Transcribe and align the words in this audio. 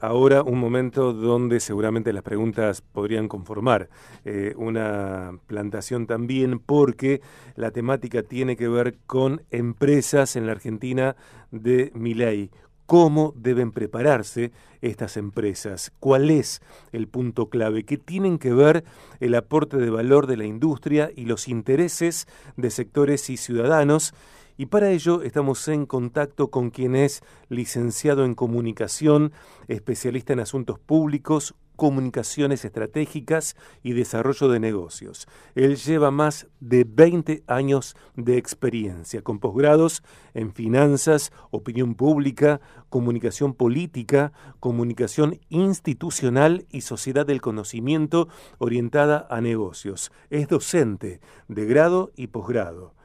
Ahora 0.00 0.44
un 0.44 0.60
momento 0.60 1.12
donde 1.12 1.58
seguramente 1.58 2.12
las 2.12 2.22
preguntas 2.22 2.82
podrían 2.82 3.26
conformar 3.26 3.88
eh, 4.24 4.54
una 4.56 5.32
plantación 5.48 6.06
también 6.06 6.60
porque 6.60 7.20
la 7.56 7.72
temática 7.72 8.22
tiene 8.22 8.56
que 8.56 8.68
ver 8.68 8.96
con 9.08 9.42
empresas 9.50 10.36
en 10.36 10.46
la 10.46 10.52
Argentina 10.52 11.16
de 11.50 11.90
Miley. 11.96 12.52
¿Cómo 12.86 13.34
deben 13.36 13.72
prepararse 13.72 14.52
estas 14.82 15.16
empresas? 15.16 15.92
¿Cuál 15.98 16.30
es 16.30 16.62
el 16.92 17.08
punto 17.08 17.50
clave? 17.50 17.82
¿Qué 17.84 17.98
tienen 17.98 18.38
que 18.38 18.52
ver 18.52 18.84
el 19.18 19.34
aporte 19.34 19.78
de 19.78 19.90
valor 19.90 20.28
de 20.28 20.36
la 20.36 20.44
industria 20.44 21.10
y 21.12 21.24
los 21.24 21.48
intereses 21.48 22.28
de 22.56 22.70
sectores 22.70 23.28
y 23.30 23.36
ciudadanos? 23.36 24.14
Y 24.60 24.66
para 24.66 24.90
ello 24.90 25.22
estamos 25.22 25.68
en 25.68 25.86
contacto 25.86 26.50
con 26.50 26.70
quien 26.70 26.96
es 26.96 27.22
licenciado 27.48 28.24
en 28.24 28.34
comunicación, 28.34 29.32
especialista 29.68 30.32
en 30.32 30.40
asuntos 30.40 30.80
públicos, 30.80 31.54
comunicaciones 31.76 32.64
estratégicas 32.64 33.54
y 33.84 33.92
desarrollo 33.92 34.48
de 34.48 34.58
negocios. 34.58 35.28
Él 35.54 35.76
lleva 35.76 36.10
más 36.10 36.48
de 36.58 36.82
20 36.82 37.44
años 37.46 37.94
de 38.16 38.36
experiencia, 38.36 39.22
con 39.22 39.38
posgrados 39.38 40.02
en 40.34 40.52
finanzas, 40.52 41.30
opinión 41.52 41.94
pública, 41.94 42.60
comunicación 42.88 43.54
política, 43.54 44.32
comunicación 44.58 45.38
institucional 45.50 46.66
y 46.72 46.80
sociedad 46.80 47.26
del 47.26 47.40
conocimiento 47.40 48.26
orientada 48.58 49.24
a 49.30 49.40
negocios. 49.40 50.10
Es 50.30 50.48
docente 50.48 51.20
de 51.46 51.64
grado 51.64 52.10
y 52.16 52.26
posgrado 52.26 52.97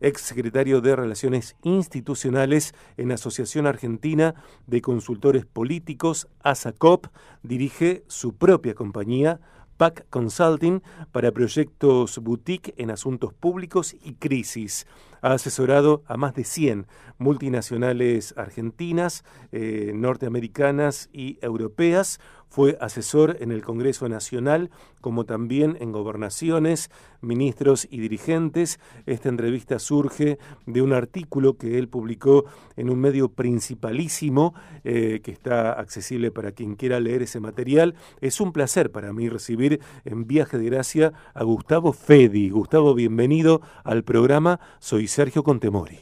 ex 0.00 0.20
secretario 0.22 0.80
de 0.80 0.96
Relaciones 0.96 1.56
Institucionales 1.62 2.74
en 2.96 3.12
Asociación 3.12 3.66
Argentina 3.66 4.34
de 4.66 4.80
Consultores 4.80 5.46
Políticos, 5.46 6.28
ASACOP, 6.42 7.06
dirige 7.42 8.04
su 8.08 8.34
propia 8.36 8.74
compañía, 8.74 9.40
PAC 9.76 10.06
Consulting, 10.08 10.82
para 11.12 11.32
proyectos 11.32 12.18
boutique 12.18 12.74
en 12.76 12.90
asuntos 12.90 13.34
públicos 13.34 13.94
y 14.02 14.14
crisis. 14.14 14.86
Ha 15.22 15.32
asesorado 15.32 16.02
a 16.06 16.16
más 16.16 16.34
de 16.34 16.44
100 16.44 16.86
multinacionales 17.18 18.34
argentinas, 18.36 19.24
eh, 19.52 19.92
norteamericanas 19.94 21.08
y 21.12 21.38
europeas. 21.40 22.20
Fue 22.48 22.78
asesor 22.80 23.36
en 23.40 23.50
el 23.50 23.62
Congreso 23.62 24.08
Nacional, 24.08 24.70
como 25.00 25.24
también 25.24 25.76
en 25.80 25.92
gobernaciones, 25.92 26.90
ministros 27.20 27.86
y 27.90 27.98
dirigentes. 27.98 28.78
Esta 29.04 29.28
entrevista 29.28 29.78
surge 29.78 30.38
de 30.64 30.80
un 30.80 30.92
artículo 30.92 31.56
que 31.58 31.76
él 31.78 31.88
publicó 31.88 32.44
en 32.76 32.88
un 32.88 33.00
medio 33.00 33.28
principalísimo, 33.28 34.54
eh, 34.84 35.20
que 35.22 35.32
está 35.32 35.72
accesible 35.72 36.30
para 36.30 36.52
quien 36.52 36.76
quiera 36.76 37.00
leer 37.00 37.22
ese 37.22 37.40
material. 37.40 37.94
Es 38.20 38.40
un 38.40 38.52
placer 38.52 38.90
para 38.90 39.12
mí 39.12 39.28
recibir 39.28 39.80
en 40.04 40.26
Viaje 40.26 40.56
de 40.56 40.66
Gracia 40.66 41.12
a 41.34 41.42
Gustavo 41.42 41.92
Fedi. 41.92 42.50
Gustavo, 42.50 42.94
bienvenido 42.94 43.60
al 43.84 44.04
programa. 44.04 44.60
Soy 44.78 45.05
Sergio 45.08 45.42
Contemori. 45.42 45.98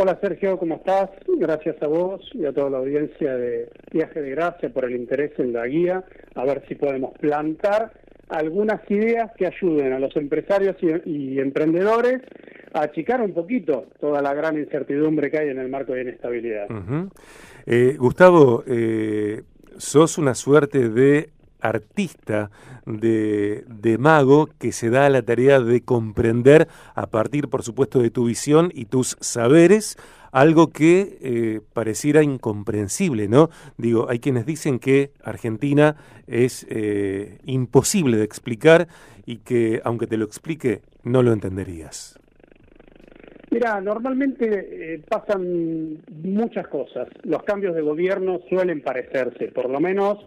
Hola 0.00 0.16
Sergio, 0.20 0.56
¿cómo 0.58 0.76
estás? 0.76 1.10
Gracias 1.38 1.82
a 1.82 1.88
vos 1.88 2.20
y 2.32 2.44
a 2.44 2.52
toda 2.52 2.70
la 2.70 2.78
audiencia 2.78 3.34
de 3.36 3.68
Viaje 3.90 4.22
de 4.22 4.30
Gracia 4.30 4.68
por 4.72 4.84
el 4.84 4.94
interés 4.94 5.32
en 5.38 5.52
la 5.52 5.66
guía, 5.66 6.04
a 6.36 6.44
ver 6.44 6.62
si 6.68 6.76
podemos 6.76 7.18
plantar 7.18 7.92
algunas 8.28 8.80
ideas 8.90 9.32
que 9.36 9.46
ayuden 9.46 9.92
a 9.92 9.98
los 9.98 10.14
empresarios 10.16 10.76
y, 11.04 11.40
emprendedores 11.40 12.22
a 12.74 12.82
achicar 12.82 13.20
un 13.20 13.32
poquito 13.32 13.86
toda 14.00 14.22
la 14.22 14.34
gran 14.34 14.56
incertidumbre 14.56 15.30
que 15.30 15.38
hay 15.38 15.48
en 15.48 15.58
el 15.58 15.68
marco 15.68 15.94
de 15.94 16.02
inestabilidad. 16.02 16.68
Eh, 17.66 17.96
Gustavo, 17.98 18.62
eh, 18.66 19.42
sos 19.78 20.18
una 20.18 20.34
suerte 20.34 20.90
de 20.90 21.30
artista, 21.60 22.50
de, 22.86 23.64
mago 23.98 24.48
que 24.58 24.72
se 24.72 24.90
da 24.90 25.06
a 25.06 25.10
la 25.10 25.22
tarea 25.22 25.60
de 25.60 25.82
comprender 25.82 26.68
a 26.94 27.06
partir, 27.06 27.48
por 27.48 27.62
supuesto, 27.62 28.00
de 28.00 28.10
tu 28.10 28.26
visión 28.26 28.70
y 28.74 28.86
tus 28.86 29.16
saberes, 29.20 29.96
algo 30.30 30.70
que 30.70 31.18
eh, 31.20 31.60
pareciera 31.72 32.22
incomprensible, 32.22 33.28
¿no? 33.28 33.50
Digo, 33.76 34.08
hay 34.10 34.18
quienes 34.18 34.46
dicen 34.46 34.78
que 34.78 35.12
Argentina 35.22 35.96
es 36.26 36.66
eh, 36.68 37.38
imposible 37.44 38.18
de 38.18 38.24
explicar 38.24 38.88
y 39.24 39.38
que, 39.38 39.80
aunque 39.84 40.06
te 40.06 40.16
lo 40.16 40.24
explique, 40.24 40.82
no 41.02 41.22
lo 41.22 41.32
entenderías. 41.32 42.18
Mira, 43.50 43.80
normalmente 43.80 44.94
eh, 44.94 45.02
pasan 45.08 45.98
muchas 46.22 46.68
cosas. 46.68 47.08
Los 47.24 47.42
cambios 47.44 47.74
de 47.74 47.80
gobierno 47.80 48.40
suelen 48.48 48.82
parecerse, 48.82 49.48
por 49.48 49.70
lo 49.70 49.80
menos 49.80 50.18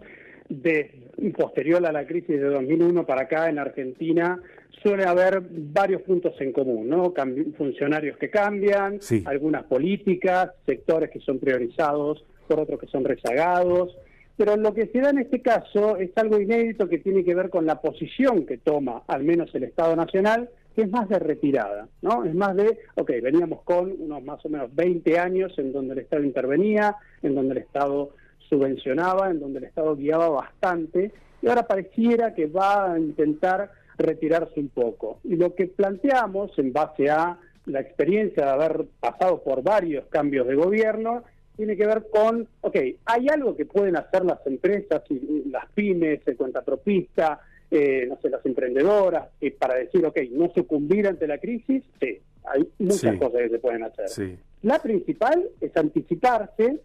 de 0.48 1.01
posterior 1.36 1.84
a 1.86 1.92
la 1.92 2.06
crisis 2.06 2.40
de 2.40 2.48
2001 2.48 3.06
para 3.06 3.22
acá 3.22 3.48
en 3.48 3.58
Argentina 3.58 4.40
suele 4.82 5.04
haber 5.04 5.42
varios 5.48 6.02
puntos 6.02 6.34
en 6.40 6.52
común, 6.52 6.88
¿no? 6.88 7.14
funcionarios 7.56 8.16
que 8.18 8.30
cambian, 8.30 8.98
algunas 9.26 9.64
políticas, 9.64 10.50
sectores 10.66 11.10
que 11.10 11.20
son 11.20 11.38
priorizados 11.38 12.24
por 12.48 12.60
otros 12.60 12.80
que 12.80 12.86
son 12.88 13.04
rezagados, 13.04 13.96
pero 14.36 14.56
lo 14.56 14.74
que 14.74 14.86
se 14.88 15.00
da 15.00 15.10
en 15.10 15.18
este 15.18 15.40
caso 15.40 15.96
es 15.96 16.10
algo 16.16 16.40
inédito 16.40 16.88
que 16.88 16.98
tiene 16.98 17.24
que 17.24 17.34
ver 17.34 17.50
con 17.50 17.66
la 17.66 17.80
posición 17.80 18.44
que 18.44 18.58
toma 18.58 19.02
al 19.06 19.22
menos 19.22 19.54
el 19.54 19.64
Estado 19.64 19.94
Nacional, 19.94 20.48
que 20.74 20.82
es 20.82 20.90
más 20.90 21.08
de 21.08 21.18
retirada, 21.18 21.86
¿no? 22.00 22.24
Es 22.24 22.34
más 22.34 22.56
de, 22.56 22.78
ok, 22.96 23.10
veníamos 23.22 23.62
con 23.62 23.94
unos 23.98 24.22
más 24.24 24.44
o 24.44 24.48
menos 24.48 24.74
20 24.74 25.18
años 25.18 25.52
en 25.58 25.72
donde 25.72 25.92
el 25.92 26.00
Estado 26.00 26.24
intervenía, 26.24 26.96
en 27.22 27.34
donde 27.34 27.52
el 27.52 27.58
Estado 27.58 28.14
subvencionaba, 28.52 29.30
en 29.30 29.40
donde 29.40 29.60
el 29.60 29.64
Estado 29.64 29.96
guiaba 29.96 30.28
bastante, 30.28 31.10
y 31.40 31.48
ahora 31.48 31.66
pareciera 31.66 32.34
que 32.34 32.46
va 32.46 32.92
a 32.92 32.98
intentar 32.98 33.70
retirarse 33.96 34.60
un 34.60 34.68
poco. 34.68 35.20
Y 35.24 35.36
lo 35.36 35.54
que 35.54 35.68
planteamos 35.68 36.50
en 36.58 36.70
base 36.70 37.08
a 37.08 37.38
la 37.64 37.80
experiencia 37.80 38.44
de 38.44 38.50
haber 38.50 38.84
pasado 39.00 39.42
por 39.42 39.62
varios 39.62 40.04
cambios 40.08 40.46
de 40.46 40.54
gobierno, 40.54 41.24
tiene 41.56 41.76
que 41.76 41.86
ver 41.86 42.04
con, 42.10 42.46
ok, 42.60 42.76
¿hay 43.06 43.28
algo 43.30 43.56
que 43.56 43.64
pueden 43.64 43.96
hacer 43.96 44.22
las 44.26 44.46
empresas, 44.46 45.02
y 45.08 45.48
las 45.48 45.66
pymes, 45.72 46.20
el 46.26 46.36
cuentapropista, 46.36 47.40
eh, 47.70 48.04
no 48.06 48.18
sé, 48.20 48.28
las 48.28 48.44
emprendedoras, 48.44 49.28
eh, 49.40 49.50
para 49.50 49.76
decir, 49.76 50.04
ok, 50.04 50.18
no 50.32 50.50
sucumbir 50.54 51.08
ante 51.08 51.26
la 51.26 51.38
crisis? 51.38 51.82
Sí, 51.98 52.18
hay 52.44 52.68
muchas 52.78 53.16
cosas 53.16 53.40
que 53.40 53.48
se 53.48 53.58
pueden 53.58 53.84
hacer. 53.84 54.36
La 54.60 54.78
principal 54.78 55.48
es 55.60 55.74
anticiparse 55.74 56.80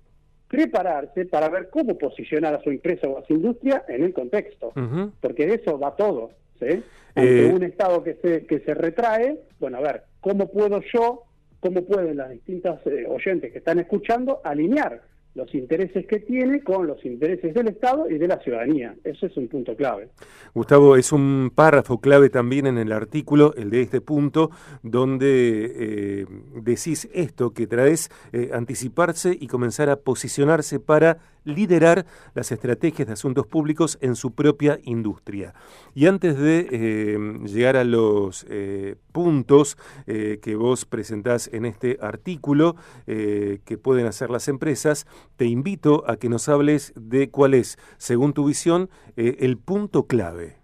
prepararse 0.47 1.25
para 1.25 1.49
ver 1.49 1.69
cómo 1.69 1.97
posicionar 1.97 2.53
a 2.53 2.61
su 2.61 2.69
empresa 2.69 3.07
o 3.07 3.17
a 3.17 3.25
su 3.25 3.33
industria 3.33 3.83
en 3.87 4.03
el 4.03 4.13
contexto, 4.13 4.71
porque 5.19 5.45
de 5.45 5.55
eso 5.55 5.77
va 5.77 5.95
todo. 5.95 6.31
¿sí? 6.59 6.83
Ante 7.15 7.47
eh, 7.47 7.53
un 7.53 7.63
Estado 7.63 8.03
que 8.03 8.15
se, 8.15 8.45
que 8.45 8.59
se 8.59 8.73
retrae, 8.73 9.39
bueno, 9.59 9.77
a 9.77 9.81
ver, 9.81 10.03
¿cómo 10.21 10.49
puedo 10.49 10.81
yo, 10.93 11.23
cómo 11.59 11.83
pueden 11.83 12.17
las 12.17 12.29
distintas 12.29 12.79
eh, 12.85 13.05
oyentes 13.07 13.51
que 13.51 13.57
están 13.57 13.79
escuchando 13.79 14.41
alinear 14.43 15.01
los 15.37 15.53
intereses 15.53 16.07
que 16.07 16.19
tiene 16.19 16.63
con 16.63 16.87
los 16.87 17.05
intereses 17.05 17.53
del 17.53 17.67
Estado 17.67 18.09
y 18.09 18.17
de 18.17 18.27
la 18.27 18.39
ciudadanía. 18.39 18.95
Ese 19.03 19.27
es 19.27 19.37
un 19.37 19.47
punto 19.47 19.75
clave. 19.75 20.09
Gustavo, 20.55 20.95
es 20.95 21.11
un 21.11 21.51
párrafo 21.53 22.01
clave 22.01 22.29
también 22.29 22.65
en 22.65 22.79
el 22.79 22.91
artículo, 22.91 23.53
el 23.55 23.69
de 23.69 23.81
este 23.81 24.01
punto, 24.01 24.49
donde 24.81 25.71
eh, 25.75 26.25
decís 26.55 27.07
esto, 27.13 27.51
que 27.51 27.67
traes 27.67 28.09
eh, 28.33 28.49
anticiparse 28.51 29.37
y 29.39 29.45
comenzar 29.45 29.91
a 29.91 29.97
posicionarse 29.97 30.79
para 30.79 31.19
liderar 31.47 32.05
las 32.33 32.51
estrategias 32.51 33.07
de 33.07 33.13
asuntos 33.13 33.47
públicos 33.47 33.97
en 34.01 34.15
su 34.15 34.31
propia 34.31 34.79
industria. 34.83 35.53
Y 35.95 36.05
antes 36.05 36.37
de 36.37 36.67
eh, 36.71 37.17
llegar 37.45 37.77
a 37.77 37.83
los 37.83 38.45
eh, 38.49 38.95
puntos 39.11 39.77
eh, 40.05 40.39
que 40.41 40.55
vos 40.55 40.85
presentás 40.85 41.49
en 41.51 41.65
este 41.65 41.97
artículo 42.01 42.75
que 43.05 43.79
pueden 43.81 44.05
hacer 44.05 44.29
las 44.29 44.47
empresas, 44.47 45.07
te 45.37 45.45
invito 45.45 46.03
a 46.07 46.17
que 46.17 46.29
nos 46.29 46.49
hables 46.49 46.93
de 46.95 47.29
cuál 47.29 47.53
es, 47.53 47.77
según 47.97 48.33
tu 48.33 48.45
visión, 48.45 48.89
el 49.15 49.57
punto 49.57 50.07
clave. 50.07 50.57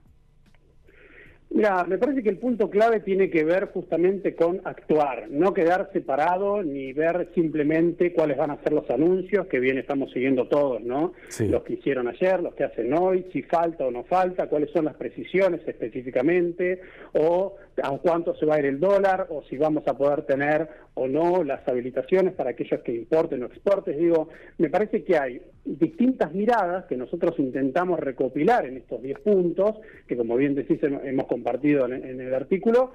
Mira, 1.53 1.83
me 1.83 1.99
parece 1.99 2.23
que 2.23 2.29
el 2.29 2.39
punto 2.39 2.67
clave 2.67 2.99
tiene 3.01 3.29
que 3.29 3.43
ver 3.43 3.67
justamente 3.67 4.33
con 4.35 4.61
actuar, 4.63 5.29
no 5.29 5.53
quedar 5.53 5.91
separado 5.93 6.63
ni 6.63 6.93
ver 6.93 7.29
simplemente 7.35 8.11
cuáles 8.11 8.37
van 8.37 8.49
a 8.49 8.57
ser 8.63 8.73
los 8.73 8.89
anuncios, 8.89 9.45
que 9.45 9.59
bien 9.59 9.77
estamos 9.77 10.11
siguiendo 10.11 10.47
todos, 10.47 10.81
¿no? 10.81 11.13
Los 11.39 11.61
que 11.61 11.73
hicieron 11.73 12.07
ayer, 12.07 12.41
los 12.41 12.55
que 12.55 12.63
hacen 12.63 12.91
hoy, 12.93 13.27
si 13.31 13.43
falta 13.43 13.85
o 13.85 13.91
no 13.91 14.03
falta, 14.03 14.47
cuáles 14.47 14.71
son 14.71 14.85
las 14.85 14.95
precisiones 14.95 15.61
específicamente, 15.67 16.81
o 17.13 17.55
a 17.81 17.97
cuánto 17.97 18.35
se 18.35 18.45
va 18.45 18.55
a 18.55 18.59
ir 18.59 18.65
el 18.65 18.79
dólar, 18.79 19.27
o 19.29 19.43
si 19.43 19.57
vamos 19.57 19.87
a 19.87 19.97
poder 19.97 20.23
tener 20.23 20.67
o 20.93 21.07
no 21.07 21.43
las 21.43 21.67
habilitaciones 21.67 22.33
para 22.33 22.51
aquellos 22.51 22.81
que 22.81 22.93
importen 22.93 23.43
o 23.43 23.47
exporten. 23.47 23.97
Digo, 23.97 24.29
me 24.57 24.69
parece 24.69 25.03
que 25.03 25.17
hay 25.17 25.41
distintas 25.65 26.33
miradas 26.33 26.85
que 26.85 26.97
nosotros 26.97 27.33
intentamos 27.39 27.99
recopilar 27.99 28.65
en 28.65 28.77
estos 28.77 29.01
10 29.01 29.19
puntos, 29.19 29.77
que 30.07 30.17
como 30.17 30.35
bien 30.35 30.55
decís 30.55 30.79
hemos 30.83 31.25
compartido 31.25 31.85
en, 31.85 32.21
el 32.21 32.33
artículo, 32.33 32.93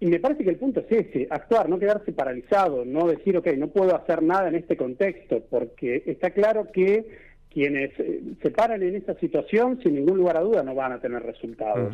y 0.00 0.06
me 0.06 0.20
parece 0.20 0.44
que 0.44 0.50
el 0.50 0.56
punto 0.56 0.80
es 0.80 1.06
ese, 1.06 1.26
actuar, 1.28 1.68
no 1.68 1.78
quedarse 1.78 2.12
paralizado, 2.12 2.84
no 2.84 3.08
decir, 3.08 3.36
ok, 3.36 3.48
no 3.56 3.68
puedo 3.68 3.96
hacer 3.96 4.22
nada 4.22 4.48
en 4.48 4.54
este 4.54 4.76
contexto, 4.76 5.42
porque 5.50 6.04
está 6.06 6.30
claro 6.30 6.68
que 6.72 7.27
quienes 7.52 7.90
eh, 7.98 8.20
se 8.42 8.50
paran 8.50 8.82
en 8.82 8.96
esa 8.96 9.14
situación, 9.18 9.80
sin 9.82 9.94
ningún 9.94 10.18
lugar 10.18 10.36
a 10.36 10.40
duda, 10.40 10.62
no 10.62 10.74
van 10.74 10.92
a 10.92 11.00
tener 11.00 11.22
resultados. 11.22 11.92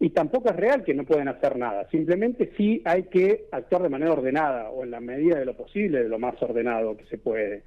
Y 0.00 0.10
tampoco 0.10 0.50
es 0.50 0.56
real 0.56 0.84
que 0.84 0.94
no 0.94 1.04
pueden 1.04 1.28
hacer 1.28 1.56
nada. 1.56 1.88
Simplemente 1.90 2.52
sí 2.56 2.82
hay 2.84 3.04
que 3.04 3.46
actuar 3.52 3.82
de 3.82 3.88
manera 3.88 4.12
ordenada 4.12 4.70
o 4.70 4.84
en 4.84 4.90
la 4.90 5.00
medida 5.00 5.38
de 5.38 5.44
lo 5.44 5.56
posible, 5.56 6.02
de 6.02 6.08
lo 6.08 6.18
más 6.18 6.40
ordenado 6.42 6.96
que 6.96 7.04
se 7.06 7.18
puede. 7.18 7.62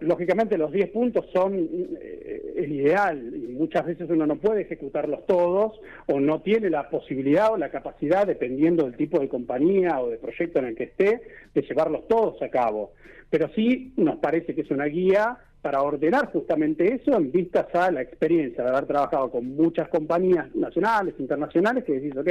Lógicamente 0.00 0.56
los 0.56 0.72
10 0.72 0.90
puntos 0.90 1.26
son 1.32 1.68
eh, 2.00 2.54
el 2.56 2.72
ideal 2.72 3.34
y 3.34 3.52
muchas 3.52 3.84
veces 3.84 4.08
uno 4.08 4.26
no 4.26 4.36
puede 4.36 4.62
ejecutarlos 4.62 5.26
todos 5.26 5.78
o 6.06 6.20
no 6.20 6.40
tiene 6.40 6.70
la 6.70 6.88
posibilidad 6.88 7.52
o 7.52 7.58
la 7.58 7.70
capacidad, 7.70 8.26
dependiendo 8.26 8.84
del 8.84 8.96
tipo 8.96 9.20
de 9.20 9.28
compañía 9.28 10.00
o 10.00 10.08
de 10.08 10.16
proyecto 10.16 10.58
en 10.58 10.66
el 10.66 10.74
que 10.74 10.84
esté, 10.84 11.20
de 11.54 11.62
llevarlos 11.62 12.08
todos 12.08 12.40
a 12.40 12.48
cabo. 12.48 12.92
Pero 13.28 13.50
sí 13.54 13.92
nos 13.98 14.16
parece 14.16 14.54
que 14.54 14.62
es 14.62 14.70
una 14.70 14.86
guía 14.86 15.38
para 15.64 15.80
ordenar 15.80 16.30
justamente 16.30 16.92
eso 16.92 17.16
en 17.16 17.32
vistas 17.32 17.74
a 17.74 17.90
la 17.90 18.02
experiencia 18.02 18.62
de 18.62 18.68
haber 18.68 18.84
trabajado 18.84 19.30
con 19.30 19.56
muchas 19.56 19.88
compañías 19.88 20.54
nacionales, 20.54 21.14
internacionales, 21.18 21.84
que 21.84 21.94
decís, 21.94 22.14
ok, 22.14 22.28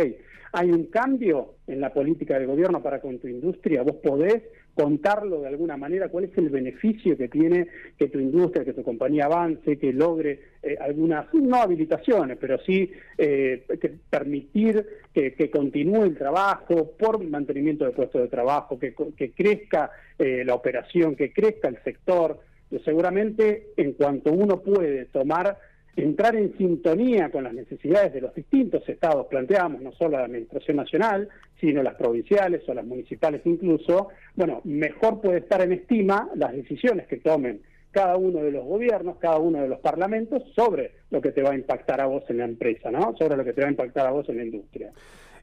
hay 0.51 0.69
un 0.69 0.85
cambio 0.85 1.55
en 1.65 1.81
la 1.81 1.91
política 1.91 2.37
del 2.37 2.45
gobierno 2.45 2.83
para 2.83 3.01
con 3.01 3.17
tu 3.17 3.27
industria, 3.27 3.81
vos 3.81 3.95
podés 3.95 4.43
contarlo 4.75 5.41
de 5.41 5.47
alguna 5.47 5.77
manera, 5.77 6.09
cuál 6.09 6.25
es 6.25 6.37
el 6.37 6.49
beneficio 6.49 7.17
que 7.17 7.27
tiene 7.27 7.69
que 7.97 8.07
tu 8.07 8.19
industria, 8.19 8.65
que 8.65 8.73
tu 8.73 8.83
compañía 8.83 9.25
avance, 9.25 9.79
que 9.79 9.91
logre 9.91 10.39
eh, 10.61 10.77
algunas, 10.79 11.33
no 11.33 11.55
habilitaciones, 11.55 12.37
pero 12.39 12.59
sí 12.59 12.91
eh, 13.17 13.65
que 13.81 13.93
permitir 14.11 14.85
que, 15.11 15.49
continúe 15.49 16.03
el 16.03 16.17
trabajo 16.17 16.91
por 16.99 17.23
mantenimiento 17.23 17.83
de 17.83 17.91
puestos 17.93 18.21
de 18.21 18.27
trabajo, 18.27 18.77
que, 18.77 18.93
crezca 19.35 19.89
eh, 20.19 20.43
la 20.45 20.53
operación, 20.53 21.15
que 21.15 21.33
crezca 21.33 21.67
el 21.67 21.81
sector 21.83 22.52
seguramente 22.79 23.73
en 23.77 23.93
cuanto 23.93 24.31
uno 24.31 24.61
puede 24.61 25.05
tomar, 25.05 25.57
entrar 25.95 26.35
en 26.35 26.57
sintonía 26.57 27.29
con 27.29 27.43
las 27.43 27.53
necesidades 27.53 28.13
de 28.13 28.21
los 28.21 28.33
distintos 28.33 28.87
estados, 28.89 29.27
planteamos 29.27 29.81
no 29.81 29.91
solo 29.91 30.17
la 30.17 30.25
Administración 30.25 30.77
Nacional, 30.77 31.29
sino 31.59 31.83
las 31.83 31.95
provinciales 31.95 32.67
o 32.67 32.73
las 32.73 32.85
municipales 32.85 33.41
incluso, 33.45 34.09
bueno, 34.35 34.61
mejor 34.63 35.21
puede 35.21 35.39
estar 35.39 35.61
en 35.61 35.73
estima 35.73 36.29
las 36.35 36.53
decisiones 36.53 37.07
que 37.07 37.17
tomen 37.17 37.61
cada 37.91 38.17
uno 38.17 38.43
de 38.43 38.51
los 38.51 38.65
gobiernos, 38.65 39.17
cada 39.17 39.37
uno 39.37 39.61
de 39.61 39.67
los 39.67 39.79
parlamentos 39.79 40.41
sobre 40.55 40.91
lo 41.11 41.21
que 41.21 41.31
te 41.31 41.43
va 41.43 41.51
a 41.51 41.55
impactar 41.55 42.01
a 42.01 42.07
vos 42.07 42.23
en 42.27 42.39
la 42.39 42.45
empresa, 42.45 42.89
¿no? 42.89 43.15
Sobre 43.15 43.37
lo 43.37 43.45
que 43.45 43.53
te 43.53 43.61
va 43.61 43.67
a 43.67 43.71
impactar 43.71 44.07
a 44.07 44.11
vos 44.11 44.27
en 44.29 44.37
la 44.37 44.43
industria. 44.43 44.91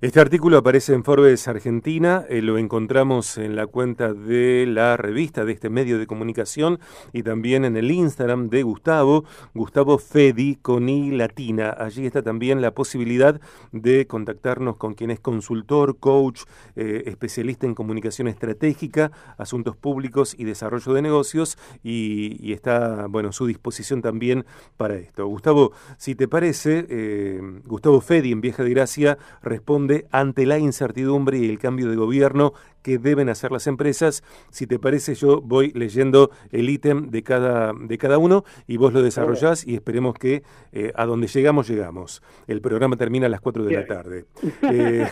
Este 0.02 0.19
artículo 0.19 0.56
aparece 0.56 0.94
en 0.94 1.05
Forbes 1.05 1.47
Argentina, 1.47 2.25
eh, 2.31 2.41
lo 2.41 2.56
encontramos 2.56 3.37
en 3.37 3.55
la 3.55 3.67
cuenta 3.67 4.14
de 4.14 4.64
la 4.67 4.97
revista 4.97 5.44
de 5.44 5.52
este 5.52 5.69
medio 5.69 5.99
de 5.99 6.06
comunicación 6.06 6.81
y 7.12 7.23
también 7.23 7.67
en 7.67 7.76
el 7.76 7.91
Instagram 7.91 8.49
de 8.49 8.62
Gustavo, 8.62 9.26
Gustavo 9.52 9.99
Fedi 9.99 10.56
con 10.56 10.88
I 10.88 11.11
latina. 11.11 11.76
Allí 11.79 12.06
está 12.06 12.23
también 12.23 12.62
la 12.62 12.70
posibilidad 12.70 13.43
de 13.73 14.06
contactarnos 14.06 14.79
con 14.79 14.94
quien 14.94 15.11
es 15.11 15.20
consultor, 15.20 15.99
coach, 15.99 16.44
eh, 16.76 17.03
especialista 17.05 17.67
en 17.67 17.75
comunicación 17.75 18.26
estratégica, 18.26 19.12
asuntos 19.37 19.76
públicos 19.76 20.35
y 20.38 20.44
desarrollo 20.44 20.94
de 20.94 21.03
negocios 21.03 21.58
y, 21.82 22.55
está, 22.55 23.06
bueno, 23.06 23.32
su 23.32 23.44
disposición 23.46 24.00
también 24.00 24.46
para 24.79 24.96
esto. 24.96 25.26
Gustavo, 25.26 25.73
si 25.99 26.14
te 26.14 26.26
parece, 26.26 26.87
eh, 26.88 27.38
Gustavo 27.67 28.00
Fedi 28.00 28.32
en 28.32 28.41
Vieja 28.41 28.64
de 28.64 28.70
Gracia 28.70 29.19
responde 29.43 29.90
ante 30.11 30.47
la 30.47 30.59
incertidumbre 30.59 31.39
y 31.39 31.49
el 31.49 31.59
cambio 31.59 31.89
de 31.89 31.97
gobierno 31.97 32.53
que 32.83 32.99
deben 32.99 33.29
hacer 33.29 33.53
las 33.53 33.67
empresas. 33.67 34.23
Si 34.51 34.67
te 34.67 34.79
parece, 34.79 35.15
yo 35.15 35.41
voy 35.41 35.71
leyendo 35.73 36.31
el 36.51 36.71
ítem 36.71 37.11
de 37.11 37.23
cada, 37.23 37.73
de 37.73 37.99
cada 37.99 38.19
uno 38.19 38.45
y 38.67 38.77
vos 38.77 38.93
lo 38.93 39.03
desarrollás 39.03 39.67
y 39.67 39.75
esperemos 39.75 40.15
que 40.15 40.43
eh, 40.73 40.93
a 40.95 41.07
donde 41.07 41.27
llegamos, 41.27 41.69
llegamos. 41.69 42.23
El 42.47 42.61
programa 42.61 42.97
termina 42.97 43.27
a 43.27 43.29
las 43.29 43.41
4 43.41 43.65
de 43.65 43.75
la 43.75 43.87
tarde. 43.87 44.25
Eh, 44.73 45.07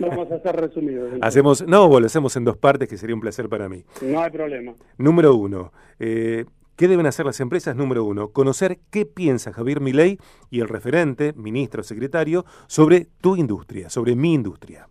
Vamos 0.00 0.30
a 0.30 0.36
hacer 0.36 0.56
resumidos. 0.56 1.12
Hacemos, 1.20 1.66
no, 1.66 1.88
lo 2.00 2.06
hacemos 2.06 2.34
en 2.36 2.44
dos 2.44 2.56
partes, 2.56 2.88
que 2.88 2.96
sería 2.96 3.14
un 3.14 3.20
placer 3.20 3.48
para 3.48 3.68
mí. 3.68 3.84
No 4.02 4.20
hay 4.20 4.30
problema. 4.30 4.74
Número 4.98 5.34
uno. 5.34 5.72
Eh, 5.98 6.44
¿Qué 6.76 6.88
deben 6.88 7.06
hacer 7.06 7.24
las 7.24 7.38
empresas? 7.38 7.76
Número 7.76 8.04
uno, 8.04 8.30
conocer 8.30 8.78
qué 8.90 9.06
piensa 9.06 9.52
Javier 9.52 9.80
Milei 9.80 10.18
y 10.50 10.58
el 10.60 10.68
referente, 10.68 11.32
ministro 11.34 11.84
secretario, 11.84 12.44
sobre 12.66 13.06
tu 13.20 13.36
industria, 13.36 13.88
sobre 13.88 14.16
mi 14.16 14.34
industria. 14.34 14.88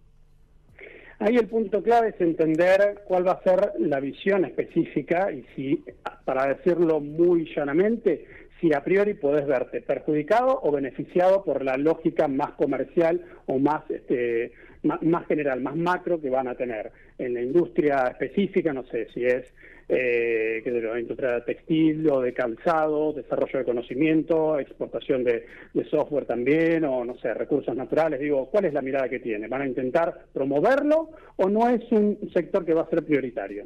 Ahí 1.20 1.36
el 1.36 1.48
punto 1.48 1.84
clave 1.84 2.10
es 2.10 2.22
entender 2.22 3.02
cuál 3.06 3.28
va 3.28 3.34
a 3.34 3.44
ser 3.44 3.74
la 3.80 4.00
visión 4.00 4.46
específica 4.46 5.30
y 5.34 5.46
si, 5.56 5.84
para 6.24 6.48
decirlo 6.48 7.02
muy 7.02 7.54
llanamente, 7.54 8.28
si 8.62 8.74
a 8.74 8.82
priori 8.82 9.14
podés 9.14 9.46
verte 9.46 9.82
perjudicado 9.82 10.62
o 10.64 10.72
beneficiado 10.72 11.44
por 11.44 11.66
la 11.66 11.76
lógica 11.76 12.30
más 12.30 12.52
comercial 12.52 13.26
o 13.46 13.60
más, 13.60 13.84
este, 13.90 14.54
más 14.84 15.26
general, 15.28 15.62
más 15.62 15.76
macro 15.76 16.20
que 16.20 16.30
van 16.30 16.48
a 16.48 16.56
tener 16.56 16.92
en 17.18 17.34
la 17.34 17.42
industria 17.42 18.08
específica, 18.08 18.74
no 18.74 18.84
sé 18.88 19.08
si 19.14 19.26
es 19.26 19.46
eh, 19.90 20.62
que 20.64 20.72
de 20.72 20.82
la 20.82 21.00
industria 21.00 21.44
textil 21.44 22.10
o 22.10 22.22
de 22.22 22.34
calzado, 22.34 23.12
desarrollo 23.14 23.60
de 23.60 23.66
conocimiento, 23.66 24.58
exportación 24.58 25.24
de, 25.24 25.46
software 25.90 26.26
también, 26.26 26.86
o 26.86 27.04
no 27.04 27.18
sé, 27.18 27.34
recursos 27.34 27.76
naturales. 27.76 28.20
Digo, 28.20 28.48
¿cuál 28.50 28.66
es 28.66 28.74
la 28.74 28.82
mirada 28.82 29.10
que 29.10 29.20
tiene? 29.20 29.48
¿Van 29.48 29.62
a 29.62 29.68
intentar 29.68 30.26
promoverlo 30.34 31.10
o 31.36 31.50
no 31.50 31.70
es 31.70 31.82
un 31.92 32.18
sector 32.34 32.66
que 32.66 32.74
va 32.74 32.84
a 32.84 32.90
ser 32.90 33.04
prioritario? 33.04 33.66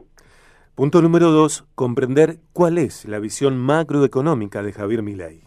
Punto 0.75 1.02
número 1.02 1.31
dos, 1.31 1.66
comprender 1.75 2.38
cuál 2.52 2.78
es 2.78 3.06
la 3.06 3.19
visión 3.19 3.58
macroeconómica 3.58 4.64
de 4.64 4.74
Javier 4.74 5.04
Milei. 5.04 5.42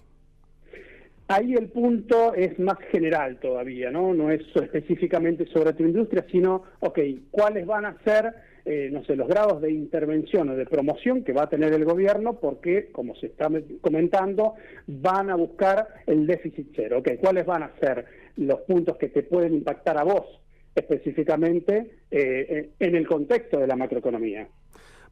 Ahí 1.32 1.55
el 1.55 1.69
punto 1.69 2.35
es 2.35 2.59
más 2.59 2.77
general 2.91 3.38
todavía, 3.38 3.88
¿no? 3.93 4.12
No 4.12 4.32
es 4.32 4.43
específicamente 4.53 5.47
sobre 5.47 5.75
tu 5.75 5.85
industria, 5.85 6.27
sino, 6.29 6.65
ok, 6.81 6.99
¿cuáles 7.31 7.67
van 7.67 7.87
a 7.87 7.97
ser 8.03 8.35
eh, 8.65 8.91
no 8.93 9.05
sé, 9.05 9.15
los 9.15 9.29
grados 9.29 9.62
de 9.62 9.71
intervención 9.71 10.50
o 10.50 10.56
de 10.56 10.67
promoción 10.67 11.23
que 11.23 11.32
va 11.32 11.44
a 11.44 11.49
tener 11.49 11.73
el 11.73 11.85
gobierno 11.85 12.41
porque, 12.41 12.91
como 12.91 13.15
se 13.15 13.27
está 13.27 13.49
comentando, 13.81 14.55
van 14.88 15.31
a 15.31 15.37
buscar 15.37 15.87
el 16.06 16.27
déficit 16.27 16.73
cero. 16.75 16.99
Okay, 16.99 17.19
¿Cuáles 17.19 17.47
van 17.47 17.62
a 17.62 17.73
ser 17.79 18.06
los 18.37 18.61
puntos 18.62 18.97
que 18.97 19.09
te 19.09 19.23
pueden 19.23 19.55
impactar 19.55 19.99
a 19.99 20.03
vos 20.03 20.27
específicamente 20.75 21.99
eh, 22.11 22.71
en 22.81 22.97
el 22.97 23.06
contexto 23.06 23.61
de 23.61 23.69
la 23.69 23.77
macroeconomía? 23.77 24.49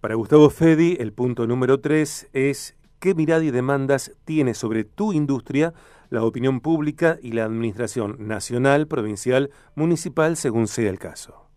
Para 0.00 0.16
Gustavo 0.16 0.50
Fedi, 0.50 0.96
el 0.98 1.12
punto 1.12 1.46
número 1.46 1.78
tres 1.80 2.28
es 2.32 2.76
qué 2.98 3.14
mirada 3.14 3.44
y 3.44 3.52
demandas 3.52 4.16
tiene 4.24 4.54
sobre 4.54 4.82
tu 4.82 5.12
industria 5.12 5.74
la 6.10 6.24
opinión 6.24 6.60
pública 6.60 7.18
y 7.22 7.32
la 7.32 7.44
administración 7.44 8.16
nacional, 8.18 8.86
provincial, 8.86 9.50
municipal, 9.74 10.36
según 10.36 10.66
sea 10.66 10.90
el 10.90 10.98
caso. 10.98 11.48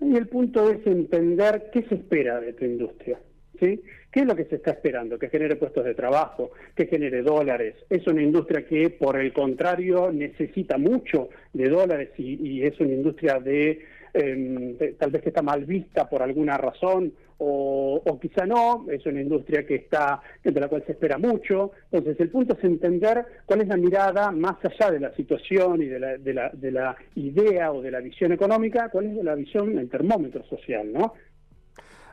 Y 0.00 0.16
el 0.16 0.28
punto 0.28 0.70
es 0.70 0.86
entender 0.86 1.70
qué 1.72 1.82
se 1.84 1.96
espera 1.96 2.40
de 2.40 2.52
tu 2.52 2.64
industria. 2.64 3.18
¿sí? 3.58 3.80
¿Qué 4.10 4.20
es 4.20 4.26
lo 4.26 4.36
que 4.36 4.44
se 4.44 4.56
está 4.56 4.72
esperando? 4.72 5.18
Que 5.18 5.30
genere 5.30 5.56
puestos 5.56 5.84
de 5.84 5.94
trabajo, 5.94 6.50
que 6.74 6.86
genere 6.86 7.22
dólares. 7.22 7.74
Es 7.88 8.06
una 8.06 8.22
industria 8.22 8.66
que, 8.66 8.90
por 8.90 9.18
el 9.18 9.32
contrario, 9.32 10.12
necesita 10.12 10.76
mucho 10.78 11.30
de 11.52 11.68
dólares 11.68 12.10
y 12.18 12.62
es 12.62 12.78
una 12.80 12.92
industria 12.92 13.40
de 13.40 13.84
Em, 14.18 14.78
tal 14.96 15.10
vez 15.10 15.20
que 15.20 15.28
está 15.28 15.42
mal 15.42 15.66
vista 15.66 16.08
por 16.08 16.22
alguna 16.22 16.56
razón 16.56 17.12
o, 17.38 18.18
quizá 18.20 18.46
no, 18.46 18.86
es 18.90 19.04
una 19.06 19.20
industria 19.20 19.66
que 19.66 19.76
está, 19.76 20.20
de 20.42 20.58
la 20.58 20.68
cual 20.68 20.82
se 20.86 20.92
espera 20.92 21.18
mucho. 21.18 21.72
Entonces, 21.90 22.20
el 22.20 22.30
punto 22.30 22.56
es 22.56 22.64
entender 22.64 23.24
cuál 23.44 23.62
es 23.62 23.68
la 23.68 23.76
mirada 23.76 24.30
más 24.30 24.56
allá 24.64 24.90
de 24.90 25.00
la 25.00 25.14
situación 25.14 25.82
y 25.82 25.86
de 25.86 26.00
la, 26.00 26.16
de 26.16 26.34
la, 26.34 26.50
de 26.50 26.70
la 26.70 26.96
idea 27.14 27.72
o 27.72 27.82
de 27.82 27.90
la 27.90 28.00
visión 28.00 28.32
económica, 28.32 28.88
cuál 28.90 29.06
es 29.06 29.24
la 29.24 29.34
visión, 29.34 29.78
el 29.78 29.88
termómetro 29.88 30.44
social, 30.44 30.92
¿no? 30.92 31.12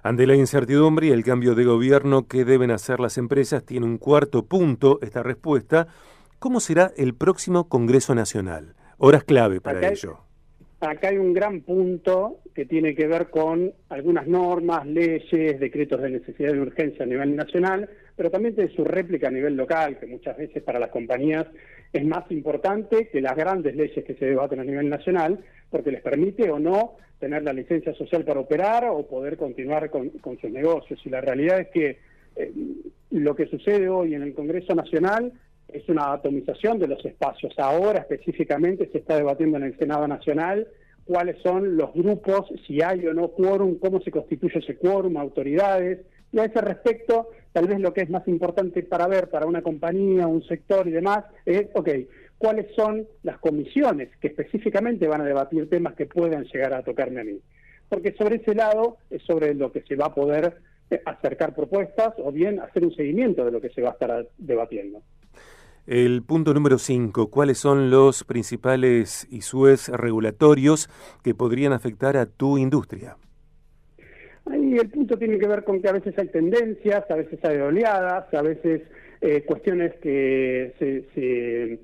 Ante 0.03 0.27
la 0.27 0.35
incertidumbre 0.35 1.07
y 1.07 1.11
el 1.11 1.23
cambio 1.23 1.55
de 1.55 1.63
gobierno 1.63 2.27
que 2.27 2.43
deben 2.43 2.71
hacer 2.71 2.99
las 2.99 3.17
empresas, 3.17 3.63
tiene 3.63 3.85
un 3.85 3.97
cuarto 3.97 4.45
punto 4.45 4.99
esta 5.01 5.23
respuesta. 5.23 5.87
¿Cómo 6.39 6.59
será 6.59 6.91
el 6.97 7.15
próximo 7.15 7.69
Congreso 7.69 8.13
Nacional? 8.13 8.75
Horas 8.97 9.23
clave 9.23 9.61
para 9.61 9.87
ello 9.87 10.19
acá 10.89 11.09
hay 11.09 11.17
un 11.17 11.33
gran 11.33 11.61
punto 11.61 12.39
que 12.53 12.65
tiene 12.65 12.95
que 12.95 13.07
ver 13.07 13.29
con 13.29 13.73
algunas 13.89 14.27
normas, 14.27 14.85
leyes, 14.85 15.59
decretos 15.59 16.01
de 16.01 16.11
necesidad 16.11 16.53
de 16.53 16.61
urgencia 16.61 17.03
a 17.03 17.07
nivel 17.07 17.35
nacional, 17.35 17.89
pero 18.15 18.29
también 18.29 18.55
de 18.55 18.69
su 18.69 18.83
réplica 18.83 19.27
a 19.27 19.31
nivel 19.31 19.55
local, 19.55 19.97
que 19.99 20.05
muchas 20.05 20.37
veces 20.37 20.61
para 20.63 20.79
las 20.79 20.89
compañías 20.89 21.47
es 21.91 22.05
más 22.05 22.29
importante 22.31 23.07
que 23.07 23.21
las 23.21 23.35
grandes 23.35 23.75
leyes 23.75 24.03
que 24.03 24.15
se 24.15 24.25
debaten 24.25 24.59
a 24.59 24.63
nivel 24.63 24.89
nacional, 24.89 25.39
porque 25.69 25.91
les 25.91 26.01
permite 26.01 26.49
o 26.49 26.59
no 26.59 26.97
tener 27.19 27.43
la 27.43 27.53
licencia 27.53 27.93
social 27.93 28.25
para 28.25 28.39
operar 28.39 28.85
o 28.89 29.07
poder 29.07 29.37
continuar 29.37 29.89
con, 29.89 30.11
sus 30.41 30.51
negocios. 30.51 30.99
Y 31.05 31.09
la 31.09 31.21
realidad 31.21 31.59
es 31.59 31.67
que 31.69 31.99
eh, 32.35 32.51
lo 33.11 33.35
que 33.35 33.47
sucede 33.47 33.87
hoy 33.89 34.15
en 34.15 34.23
el 34.23 34.33
Congreso 34.33 34.75
Nacional 34.75 35.31
es 35.67 35.88
una 35.89 36.13
atomización 36.13 36.79
de 36.79 36.88
los 36.88 37.03
espacios. 37.05 37.53
Ahora 37.58 38.00
específicamente 38.00 38.89
se 38.91 39.00
está 39.00 39.15
debatiendo 39.15 39.58
en 39.58 39.63
el 39.63 39.77
Senado 39.77 40.08
Nacional 40.08 40.67
cuáles 41.05 41.41
son 41.41 41.75
los 41.75 41.93
grupos, 41.93 42.48
si 42.65 42.82
hay 42.82 43.05
o 43.08 43.13
no 43.13 43.29
quórum, 43.29 43.77
cómo 43.79 44.01
se 44.01 44.12
constituye 44.12 44.60
ese 44.60 44.77
quórum, 44.77 45.17
autoridades. 45.17 46.00
Y 46.32 46.39
a 46.39 46.46
ese 46.46 46.62
respecto 46.62 47.29
tal 47.53 47.67
vez 47.67 47.79
lo 47.79 47.93
que 47.93 48.01
es 48.01 48.10
más 48.10 48.27
importante 48.27 48.82
para 48.84 49.08
ver 49.08 49.29
para 49.29 49.46
una 49.46 49.62
compañía, 49.62 50.27
un 50.27 50.43
sector 50.43 50.88
y 50.88 50.91
demás, 50.91 51.24
es, 51.46 51.67
ok, 51.74 51.89
cuáles 52.38 52.65
son 52.75 53.08
las 53.22 53.38
comisiones 53.38 54.10
que 54.20 54.27
específicamente 54.27 55.08
van 55.08 55.22
a 55.22 55.25
debatir 55.25 55.70
temas 55.70 55.93
que 55.93 56.08
puedan 56.08 56.46
llegar 56.46 56.74
a 56.74 56.84
tocarme 56.84 57.22
a 57.22 57.24
mí. 57.24 57.39
Porque 57.88 58.13
sobre 58.13 58.38
ese 58.38 58.55
lado 58.55 58.98
es 59.12 59.22
sobre 59.24 59.53
lo 59.53 59.72
que 59.72 59.84
se 59.84 59.96
va 59.96 60.08
a 60.08 60.15
poder 60.15 60.58
eh, 60.89 61.01
acercar 61.05 61.53
propuestas 61.53 62.15
o 62.17 62.32
bien 62.32 62.60
hacer 62.60 62.84
un 62.84 62.96
seguimiento 62.96 63.46
de 63.46 63.51
lo 63.51 63.62
que 63.62 63.70
se 63.70 63.82
va 63.82 63.89
a 63.89 63.93
estar 63.93 64.27
debatiendo. 64.39 65.03
El 65.85 66.23
punto 66.23 66.53
número 66.53 66.77
5, 66.77 67.29
¿cuáles 67.29 67.57
son 67.57 67.89
los 67.91 68.23
principales 68.23 69.27
ISUES 69.29 69.89
regulatorios 69.89 70.89
que 71.21 71.35
podrían 71.35 71.73
afectar 71.73 72.15
a 72.15 72.25
tu 72.25 72.57
industria? 72.57 73.17
Ahí 74.45 74.77
el 74.77 74.89
punto 74.89 75.17
tiene 75.17 75.37
que 75.37 75.45
ver 75.45 75.65
con 75.65 75.81
que 75.81 75.89
a 75.89 75.91
veces 75.91 76.17
hay 76.17 76.29
tendencias, 76.29 77.03
a 77.11 77.15
veces 77.15 77.37
hay 77.43 77.57
oleadas, 77.57 78.33
a 78.33 78.41
veces 78.41 78.83
eh, 79.19 79.43
cuestiones 79.43 79.93
que 79.95 80.73
se, 80.79 81.79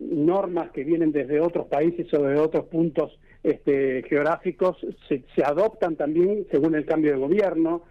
normas 0.00 0.70
que 0.70 0.82
vienen 0.82 1.12
desde 1.12 1.38
otros 1.38 1.66
países 1.66 2.06
o 2.14 2.22
de 2.22 2.36
otros 2.36 2.64
puntos 2.64 3.18
este, 3.42 4.04
geográficos 4.08 4.78
se, 5.06 5.22
se, 5.34 5.44
adoptan 5.44 5.96
también 5.96 6.46
según 6.50 6.74
el 6.74 6.86
cambio 6.86 7.12
de 7.12 7.18
gobierno 7.18 7.82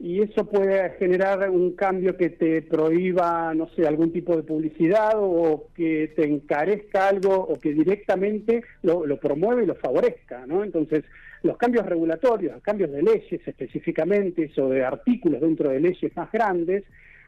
y 0.00 0.22
eso 0.22 0.46
puede 0.46 0.90
generar 0.98 1.50
un 1.50 1.72
cambio 1.72 2.16
que 2.16 2.30
te 2.30 2.62
prohíba, 2.62 3.52
no 3.54 3.68
sé, 3.76 3.86
algún 3.86 4.12
tipo 4.12 4.34
de 4.34 4.42
publicidad 4.42 5.12
o 5.16 5.68
que 5.76 6.12
te 6.16 6.24
encarezca 6.24 7.08
algo 7.08 7.34
o 7.34 7.58
que 7.58 7.74
directamente 7.74 8.62
lo, 8.82 9.04
lo 9.04 9.20
promueve 9.20 9.64
y 9.64 9.66
lo 9.66 9.74
favorezca, 9.74 10.46
¿no? 10.46 10.64
Entonces, 10.64 11.04
los 11.42 11.58
cambios 11.58 11.84
regulatorios, 11.84 12.62
cambios 12.62 12.90
de 12.92 13.02
leyes 13.02 13.46
específicamente 13.46 14.50
o 14.56 14.70
de 14.70 14.82
artículos 14.82 15.42
dentro 15.42 15.68
de 15.68 15.80
leyes 15.80 16.16
más 16.16 16.32
grandes, 16.32 16.84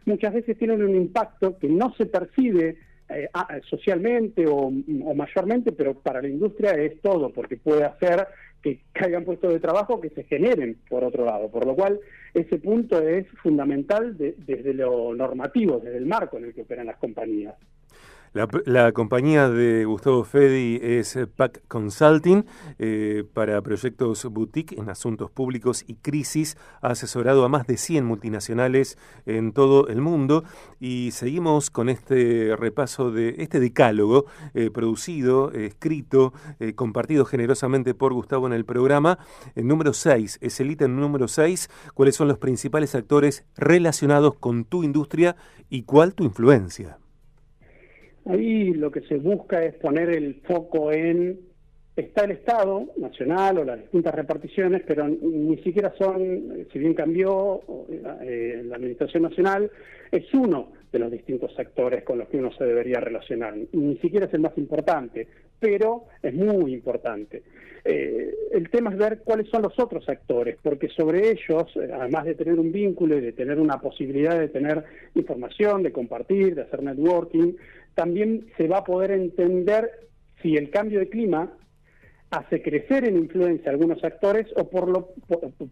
muchas 0.07 0.33
veces 0.33 0.57
tienen 0.57 0.83
un 0.83 0.97
impacto 0.97 1.59
que 1.59 1.69
no 1.69 1.93
se 1.99 2.07
percibe 2.07 2.79
eh, 3.11 3.29
socialmente 3.69 4.47
o, 4.47 4.71
mayormente, 4.71 5.73
pero 5.73 5.95
para 5.95 6.23
la 6.23 6.29
industria 6.29 6.71
es 6.73 7.01
todo, 7.03 7.31
porque 7.31 7.59
puede 7.59 7.85
hacer 7.85 8.27
que 8.63 8.81
caigan 8.93 9.25
puestos 9.25 9.53
de 9.53 9.61
trabajo 9.61 10.01
que 10.01 10.11
se 10.11 10.25
generen 10.25 10.79
por 10.89 11.05
otro 11.05 11.25
lado, 11.25 11.51
por 11.51 11.67
lo 11.67 11.75
cual 11.75 12.01
ese 12.33 12.59
punto 12.59 13.01
es 13.01 13.27
fundamental 13.43 14.17
desde 14.17 14.75
lo 14.75 15.15
normativo, 15.15 15.81
desde 15.81 15.99
el 15.99 16.07
marco 16.07 16.39
en 16.39 16.45
el 16.45 16.55
que 16.55 16.63
operan 16.63 16.87
las 16.87 16.97
compañías. 16.97 17.55
La, 18.35 18.93
compañía 18.93 19.51
de 19.51 19.85
Gustavo 19.85 20.25
Fedi 20.25 20.81
es 20.83 21.19
PAC 21.37 21.65
Consulting 21.69 22.47
eh, 22.79 23.25
para 23.35 23.61
proyectos 23.61 24.25
boutique 24.25 24.73
en 24.79 24.89
asuntos 24.89 25.31
públicos 25.31 25.85
y 25.87 25.97
crisis. 25.97 26.57
Ha 26.81 26.93
asesorado 26.93 27.45
a 27.45 27.51
más 27.51 27.67
de 27.67 27.77
100 27.77 28.07
multinacionales 28.07 28.97
en 29.27 29.53
todo 29.53 29.87
el 29.89 30.01
mundo 30.01 30.45
y 30.81 31.11
seguimos 31.11 31.69
con 31.69 31.91
este 31.91 32.57
repaso 32.57 33.11
de 33.11 33.35
este 33.37 33.61
decálogo 33.61 34.25
eh, 34.55 34.71
producido, 34.71 35.53
escrito, 35.53 36.33
eh, 36.59 36.75
compartido 36.75 37.27
generosamente 37.27 37.93
por 37.93 38.15
Gustavo 38.15 38.47
en 38.47 38.55
el 38.55 38.65
programa. 38.65 39.19
El 39.55 39.69
número 39.69 39.93
6 39.93 40.39
es 40.41 40.59
el 40.59 40.71
ítem 40.71 40.97
número 40.97 41.29
6. 41.29 41.69
¿Cuáles 41.93 42.17
son 42.17 42.29
los 42.29 42.39
principales 42.39 42.95
actores 42.95 43.45
relacionados 43.57 44.37
con 44.37 44.65
tu 44.65 44.85
industria 44.85 45.37
y 45.69 45.83
cuál 45.83 46.15
tu 46.15 46.25
influencia? 46.25 47.02
Ahí 48.25 48.73
lo 48.75 48.91
que 48.91 49.03
se 49.03 49.17
busca 49.17 49.63
es 49.63 49.75
poner 49.75 50.11
el 50.11 50.41
foco 50.47 50.93
en 50.93 51.53
está 51.97 52.25
el 52.25 52.33
Estado 52.33 52.87
nacional 52.97 53.59
o 53.59 53.65
las 53.65 53.81
distintas 53.81 54.15
reparticiones, 54.15 54.83
pero 54.87 55.07
ni 55.09 55.59
siquiera 55.59 55.93
son, 55.99 56.67
si 56.73 56.79
bien 56.79 56.95
cambió 56.95 57.61
eh, 58.23 58.63
la 58.65 58.77
Administración 58.77 59.25
Nacional, 59.25 59.71
es 60.11 60.33
uno 60.33 60.73
de 60.91 60.99
los 60.99 61.11
distintos 61.11 61.55
sectores 61.55 62.05
con 62.05 62.19
los 62.19 62.29
que 62.29 62.39
uno 62.39 62.53
se 62.53 62.65
debería 62.65 63.01
relacionar. 63.01 63.55
Ni 63.73 63.97
siquiera 63.99 64.27
es 64.27 64.35
el 64.35 64.41
más 64.41 64.57
importante, 64.57 65.27
pero 65.59 66.05
es 66.23 66.35
muy 66.35 66.75
importante. 66.75 67.43
Eh, 67.85 68.35
el 68.53 68.71
tema 68.71 68.91
es 68.91 68.97
ver 68.97 69.21
cuáles 69.25 69.49
son 69.49 69.63
los 69.63 69.79
otros 69.79 70.09
actores, 70.09 70.57
porque 70.63 70.89
sobre 70.89 71.31
ellos, 71.31 71.65
eh, 71.77 71.91
además 71.93 72.27
de 72.27 72.35
tener 72.35 72.59
un 72.59 72.71
vínculo 72.71 73.19
y 73.19 73.21
de 73.21 73.33
tener 73.33 73.59
una 73.59 73.81
posibilidad 73.81 74.39
de 74.39 74.49
tener 74.49 74.85
información, 75.15 75.83
de 75.83 75.93
compartir, 75.93 76.55
de 76.55 76.63
hacer 76.63 76.83
networking, 76.83 77.55
también 77.95 78.47
se 78.57 78.69
va 78.69 78.79
a 78.79 78.85
poder 78.85 79.11
entender 79.11 80.09
si 80.41 80.57
el 80.57 80.71
cambio 80.71 81.01
de 81.01 81.09
clima 81.09 81.53
hace 82.33 82.63
crecer 82.63 83.05
en 83.05 83.17
influencia 83.17 83.71
a 83.71 83.75
algunos 83.75 84.03
actores 84.03 84.47
o 84.57 84.69
por, 84.69 84.89
lo, 84.89 85.11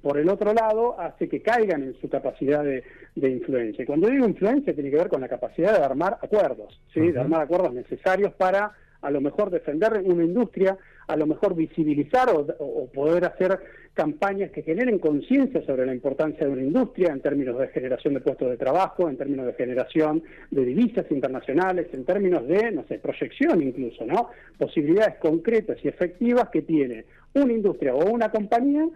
por, 0.02 0.18
el 0.18 0.28
otro 0.28 0.52
lado 0.52 1.00
hace 1.00 1.26
que 1.26 1.40
caigan 1.40 1.82
en 1.82 1.98
su 2.00 2.10
capacidad 2.10 2.62
de, 2.62 2.84
influencia. 3.16 3.82
Y 3.82 3.86
cuando 3.86 4.08
digo 4.08 4.28
influencia 4.28 4.74
tiene 4.74 4.90
que 4.90 4.96
ver 4.96 5.08
con 5.08 5.22
la 5.22 5.28
capacidad 5.28 5.78
de 5.78 5.84
armar 5.84 6.18
acuerdos, 6.22 6.78
¿sí? 6.92 7.00
de 7.12 7.18
armar 7.18 7.40
acuerdos 7.40 7.72
necesarios 7.72 8.34
para 8.34 8.72
a 9.00 9.10
lo 9.10 9.22
mejor 9.22 9.48
defender 9.50 10.02
una 10.04 10.22
industria, 10.22 10.76
a 11.10 11.16
lo 11.16 11.26
mejor 11.26 11.54
visibilizar 11.54 12.30
o, 12.30 12.86
poder 12.94 13.24
hacer 13.24 13.58
campañas 13.94 14.50
que 14.52 14.62
generen 14.62 14.98
conciencia 14.98 15.64
sobre 15.66 15.84
la 15.84 15.92
importancia 15.92 16.46
de 16.46 16.52
una 16.52 16.62
industria 16.62 17.12
en 17.12 17.20
términos 17.20 17.58
de 17.58 17.68
generación 17.68 18.14
de 18.14 18.20
puestos 18.20 18.48
de 18.48 18.56
trabajo, 18.56 19.08
en 19.08 19.16
términos 19.16 19.46
de 19.46 19.54
generación 19.54 20.22
de 20.50 20.64
divisas 20.64 21.06
internacionales, 21.10 21.88
en 21.92 22.04
términos 22.04 22.46
de, 22.46 22.70
no 22.70 22.84
sé, 22.86 22.98
proyección 22.98 23.62
incluso, 23.62 24.06
¿no? 24.06 24.30
Posibilidades 24.56 25.16
concretas 25.16 25.78
y 25.82 25.88
efectivas 25.88 26.48
que 26.50 26.62
tiene 26.62 27.04
una 27.34 27.52
industria 27.52 27.94
o 27.94 28.10
una 28.10 28.30
compañía 28.30 28.88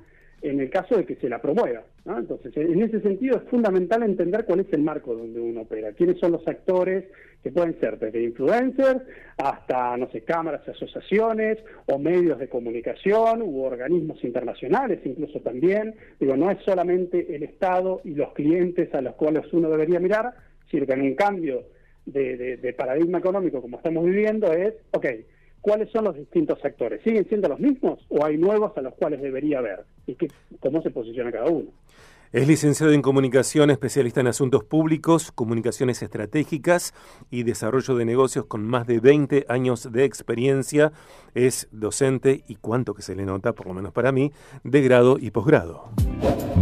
en 0.44 0.60
el 0.60 0.68
caso 0.68 0.96
de 0.96 1.06
que 1.06 1.16
se 1.16 1.28
la 1.28 1.40
promueva. 1.40 1.82
Entonces, 2.04 2.54
en 2.54 2.82
ese 2.82 3.00
sentido 3.00 3.38
es 3.38 3.44
fundamental 3.44 4.02
entender 4.02 4.44
cuál 4.44 4.60
es 4.60 4.72
el 4.72 4.82
marco 4.82 5.14
donde 5.14 5.40
uno 5.40 5.62
opera, 5.62 5.92
quiénes 5.92 6.18
son 6.18 6.32
los 6.32 6.46
actores 6.46 7.04
que 7.42 7.50
pueden 7.50 7.80
ser 7.80 7.98
desde 7.98 8.22
influencers 8.22 9.00
hasta, 9.38 9.96
no 9.96 10.10
sé, 10.10 10.20
cámaras 10.20 10.68
asociaciones 10.68 11.58
o 11.86 11.98
medios 11.98 12.38
de 12.38 12.48
comunicación 12.48 13.40
u 13.40 13.62
organismos 13.62 14.22
internacionales 14.22 15.00
incluso 15.04 15.40
también. 15.40 15.94
Digo, 16.20 16.36
no 16.36 16.50
es 16.50 16.58
solamente 16.62 17.34
el 17.34 17.42
Estado 17.42 18.02
y 18.04 18.10
los 18.10 18.34
clientes 18.34 18.94
a 18.94 19.00
los 19.00 19.14
cuales 19.14 19.50
uno 19.52 19.70
debería 19.70 19.98
mirar, 19.98 20.34
sino 20.70 20.84
que 20.84 20.92
en 20.92 21.02
un 21.02 21.14
cambio 21.14 21.64
de, 22.04 22.58
de 22.58 22.72
paradigma 22.74 23.16
económico 23.16 23.62
como 23.62 23.78
estamos 23.78 24.04
viviendo 24.04 24.52
es, 24.52 24.74
ok, 24.92 25.06
cuáles 25.64 25.90
son 25.90 26.04
los 26.04 26.14
distintos 26.14 26.60
sectores. 26.60 27.00
¿Siguen 27.02 27.26
siendo 27.26 27.48
los 27.48 27.58
mismos 27.58 27.98
o 28.10 28.22
hay 28.22 28.36
nuevos 28.36 28.76
a 28.76 28.82
los 28.82 28.92
cuales 28.96 29.22
debería 29.22 29.60
haber? 29.60 29.80
¿Y 30.06 30.14
qué, 30.14 30.28
cómo 30.60 30.82
se 30.82 30.90
posiciona 30.90 31.32
cada 31.32 31.46
uno? 31.46 31.70
Es 32.34 32.48
licenciado 32.48 32.92
en 32.92 33.00
comunicación, 33.00 33.70
especialista 33.70 34.20
en 34.20 34.26
asuntos 34.26 34.64
públicos, 34.64 35.30
comunicaciones 35.30 36.02
estratégicas 36.02 36.92
y 37.30 37.44
desarrollo 37.44 37.94
de 37.94 38.04
negocios 38.04 38.46
con 38.46 38.66
más 38.66 38.88
de 38.88 38.98
20 38.98 39.46
años 39.48 39.92
de 39.92 40.02
experiencia. 40.02 40.90
Es 41.36 41.68
docente 41.70 42.42
y 42.48 42.56
cuánto 42.56 42.92
que 42.92 43.02
se 43.02 43.14
le 43.14 43.24
nota, 43.24 43.52
por 43.52 43.68
lo 43.68 43.74
menos 43.74 43.92
para 43.92 44.10
mí, 44.10 44.32
de 44.64 44.82
grado 44.82 45.16
y 45.20 45.30
posgrado. 45.30 45.92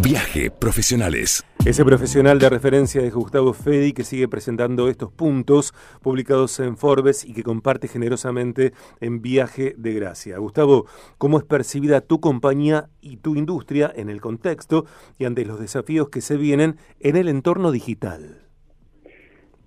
Viaje 0.02 0.50
Profesionales. 0.50 1.42
Ese 1.64 1.84
profesional 1.84 2.40
de 2.40 2.50
referencia 2.50 3.02
es 3.02 3.14
Gustavo 3.14 3.52
Fedi, 3.52 3.92
que 3.92 4.02
sigue 4.02 4.26
presentando 4.26 4.88
estos 4.88 5.12
puntos 5.12 5.72
publicados 6.00 6.58
en 6.58 6.76
Forbes 6.76 7.24
y 7.24 7.34
que 7.34 7.44
comparte 7.44 7.86
generosamente 7.86 8.72
en 9.00 9.22
Viaje 9.22 9.74
de 9.78 9.92
Gracia. 9.94 10.38
Gustavo, 10.38 10.86
¿cómo 11.18 11.38
es 11.38 11.44
percibida 11.44 12.00
tu 12.00 12.20
compañía 12.20 12.90
y 13.00 13.18
tu 13.18 13.36
industria 13.36 13.92
en 13.94 14.10
el 14.10 14.20
contexto 14.20 14.86
y 15.18 15.24
ante 15.24 15.44
los 15.44 15.60
desafíos 15.62 16.10
que 16.10 16.20
se 16.20 16.36
vienen 16.36 16.76
en 17.00 17.16
el 17.16 17.28
entorno 17.28 17.72
digital? 17.72 18.42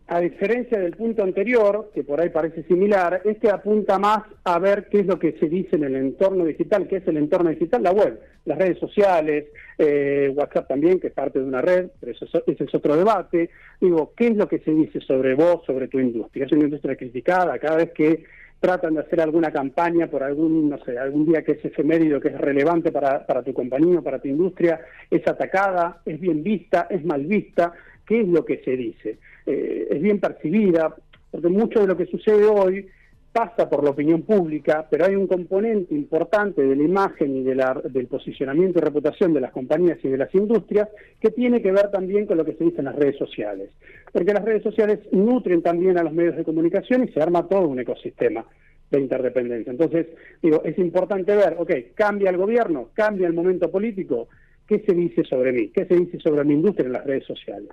a 0.07 0.19
diferencia 0.19 0.79
del 0.79 0.95
punto 0.95 1.23
anterior, 1.23 1.89
que 1.93 2.03
por 2.03 2.21
ahí 2.21 2.29
parece 2.29 2.63
similar, 2.63 3.21
este 3.25 3.49
apunta 3.49 3.97
más 3.97 4.19
a 4.43 4.59
ver 4.59 4.87
qué 4.89 4.99
es 4.99 5.07
lo 5.07 5.17
que 5.17 5.33
se 5.39 5.49
dice 5.49 5.77
en 5.77 5.83
el 5.83 5.95
entorno 5.95 6.45
digital, 6.45 6.87
qué 6.87 6.97
es 6.97 7.07
el 7.07 7.17
entorno 7.17 7.49
digital, 7.49 7.81
la 7.81 7.91
web, 7.91 8.19
las 8.45 8.57
redes 8.57 8.77
sociales, 8.77 9.45
eh, 9.79 10.31
WhatsApp 10.35 10.67
también, 10.67 10.99
que 10.99 11.07
es 11.07 11.13
parte 11.13 11.39
de 11.39 11.45
una 11.45 11.61
red, 11.61 11.89
pero 11.99 12.11
eso, 12.11 12.25
ese 12.45 12.63
es 12.63 12.75
otro 12.75 12.95
debate. 12.95 13.49
Digo, 13.81 14.13
¿qué 14.15 14.27
es 14.27 14.35
lo 14.35 14.47
que 14.47 14.59
se 14.59 14.71
dice 14.71 15.01
sobre 15.01 15.33
vos, 15.33 15.65
sobre 15.65 15.87
tu 15.87 15.99
industria? 15.99 16.45
Es 16.45 16.51
una 16.51 16.65
industria 16.65 16.95
criticada 16.95 17.57
cada 17.57 17.77
vez 17.77 17.91
que 17.91 18.25
tratan 18.59 18.95
de 18.95 19.01
hacer 19.01 19.21
alguna 19.21 19.51
campaña 19.51 20.07
por 20.07 20.23
algún, 20.23 20.69
no 20.69 20.77
sé, 20.83 20.97
algún 20.97 21.25
día 21.25 21.43
que 21.43 21.53
es 21.53 21.65
efemérido, 21.65 22.19
que 22.19 22.29
es 22.29 22.37
relevante 22.37 22.91
para, 22.91 23.25
para 23.25 23.43
tu 23.43 23.53
compañía, 23.53 24.01
para 24.01 24.19
tu 24.19 24.27
industria, 24.27 24.79
es 25.09 25.27
atacada, 25.27 26.01
es 26.05 26.19
bien 26.19 26.43
vista, 26.43 26.87
es 26.89 27.03
mal 27.05 27.25
vista, 27.25 27.73
¿qué 28.05 28.21
es 28.21 28.27
lo 28.27 28.43
que 28.45 28.61
se 28.63 28.75
dice? 28.75 29.17
Eh, 29.45 29.87
es 29.91 30.01
bien 30.01 30.19
percibida, 30.19 30.95
porque 31.29 31.49
mucho 31.49 31.81
de 31.81 31.87
lo 31.87 31.97
que 31.97 32.05
sucede 32.05 32.45
hoy 32.45 32.87
pasa 33.35 33.69
por 33.69 33.83
la 33.83 33.89
opinión 33.89 34.21
pública, 34.21 34.87
pero 34.89 35.05
hay 35.05 35.13
un 35.13 35.27
componente 35.27 35.93
importante 35.93 36.61
de 36.61 36.73
la 36.73 36.83
imagen 36.83 37.35
y 37.35 37.43
de 37.43 37.53
la, 37.53 37.81
del 37.83 38.07
posicionamiento 38.07 38.79
y 38.79 38.81
reputación 38.81 39.33
de 39.33 39.41
las 39.41 39.51
compañías 39.51 39.97
y 40.03 40.07
de 40.07 40.17
las 40.17 40.33
industrias 40.33 40.87
que 41.19 41.31
tiene 41.31 41.61
que 41.61 41.73
ver 41.73 41.91
también 41.91 42.27
con 42.27 42.37
lo 42.37 42.45
que 42.45 42.53
se 42.53 42.63
dice 42.63 42.77
en 42.79 42.85
las 42.85 42.95
redes 42.95 43.17
sociales. 43.17 43.71
Porque 44.13 44.31
las 44.31 44.45
redes 44.45 44.63
sociales 44.63 44.99
nutren 45.11 45.61
también 45.61 45.97
a 45.97 46.03
los 46.03 46.13
medios 46.13 46.37
de 46.37 46.45
comunicación 46.45 47.03
y 47.03 47.11
se 47.11 47.21
arma 47.21 47.45
todo 47.45 47.67
un 47.67 47.77
ecosistema 47.77 48.45
de 48.89 49.01
interdependencia. 49.01 49.69
Entonces, 49.69 50.07
digo, 50.41 50.63
es 50.63 50.77
importante 50.77 51.35
ver, 51.35 51.57
ok, 51.59 51.71
cambia 51.93 52.29
el 52.29 52.37
gobierno, 52.37 52.91
cambia 52.93 53.27
el 53.27 53.33
momento 53.33 53.69
político, 53.69 54.29
qué 54.65 54.81
se 54.87 54.93
dice 54.93 55.25
sobre 55.25 55.51
mí, 55.51 55.71
qué 55.73 55.85
se 55.85 55.95
dice 55.95 56.21
sobre 56.21 56.45
mi 56.45 56.53
industria 56.53 56.85
en 56.85 56.93
las 56.93 57.05
redes 57.05 57.25
sociales. 57.25 57.67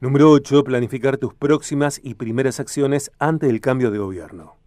Número 0.00 0.30
8. 0.30 0.62
Planificar 0.62 1.18
tus 1.18 1.34
próximas 1.34 2.00
y 2.04 2.14
primeras 2.14 2.60
acciones 2.60 3.10
ante 3.18 3.48
el 3.48 3.60
cambio 3.60 3.90
de 3.90 3.98
gobierno. 3.98 4.61